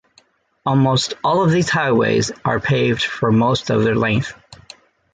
[0.65, 4.33] Almost all of these highways are paved for most of their length.